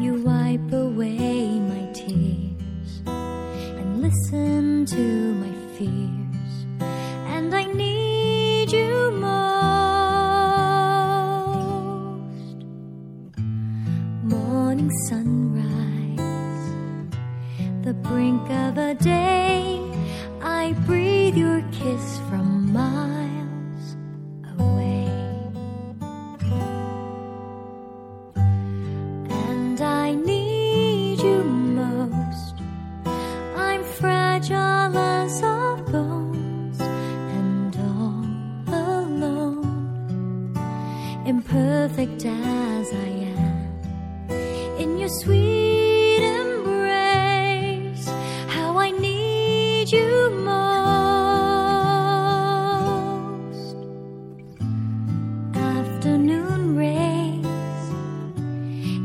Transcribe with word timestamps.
You 0.00 0.22
wipe 0.22 0.72
away 0.72 1.58
my 1.58 1.84
tears 1.92 3.02
and 3.06 4.00
listen 4.00 4.86
to 4.86 5.34
my 5.42 5.52
fears. 5.76 6.66
And 7.26 7.52
I 7.52 7.64
need 7.64 8.70
you 8.70 9.10
most. 9.10 9.38
Morning 14.22 14.90
sunrise, 15.08 16.20
the 17.82 17.94
brink 17.94 18.48
of 18.50 18.78
a 18.78 18.94
day. 18.94 19.80
I 20.40 20.74
breathe 20.86 21.36
your 21.36 21.62
kiss 21.72 22.18
from 22.30 22.47
perfect 41.68 42.24
as 42.24 42.86
I 43.06 43.08
am. 43.36 43.56
In 44.82 44.90
your 45.00 45.12
sweet 45.20 46.22
embrace, 46.40 48.06
how 48.56 48.78
I 48.78 48.90
need 48.90 49.92
you 49.92 50.30
most. 50.50 50.88
Afternoon 55.76 56.60
rays 56.84 57.84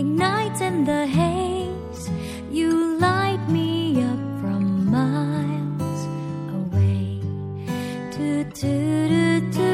ignite 0.00 0.58
in 0.68 0.76
the 0.90 1.02
haze. 1.18 2.02
You 2.50 2.70
light 2.98 3.44
me 3.50 4.02
up 4.12 4.22
from 4.40 4.62
miles 4.96 6.02
away. 6.60 7.20
Do, 8.16 8.44
do, 8.60 8.74
do, 9.08 9.40
do. 9.50 9.65